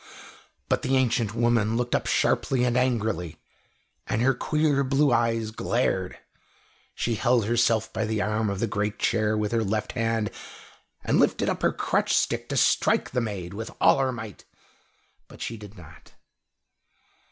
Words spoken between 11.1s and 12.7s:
lifted up her crutch stick to